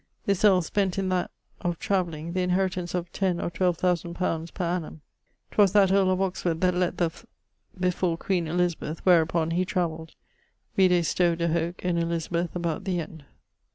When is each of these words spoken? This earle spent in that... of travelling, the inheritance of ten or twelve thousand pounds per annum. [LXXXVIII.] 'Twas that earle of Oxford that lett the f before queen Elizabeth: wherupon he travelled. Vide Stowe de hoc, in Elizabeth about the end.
This 0.25 0.43
earle 0.43 0.63
spent 0.63 0.97
in 0.97 1.09
that... 1.09 1.29
of 1.59 1.77
travelling, 1.77 2.33
the 2.33 2.41
inheritance 2.41 2.95
of 2.95 3.11
ten 3.11 3.39
or 3.39 3.51
twelve 3.51 3.77
thousand 3.77 4.15
pounds 4.15 4.49
per 4.49 4.65
annum. 4.65 4.93
[LXXXVIII.] 4.93 5.49
'Twas 5.51 5.71
that 5.73 5.91
earle 5.91 6.09
of 6.09 6.19
Oxford 6.21 6.59
that 6.61 6.73
lett 6.73 6.97
the 6.97 7.05
f 7.05 7.27
before 7.79 8.17
queen 8.17 8.47
Elizabeth: 8.47 9.05
wherupon 9.05 9.51
he 9.51 9.63
travelled. 9.63 10.15
Vide 10.75 11.05
Stowe 11.05 11.35
de 11.35 11.49
hoc, 11.49 11.85
in 11.85 11.99
Elizabeth 11.99 12.55
about 12.55 12.85
the 12.85 12.99
end. 12.99 13.25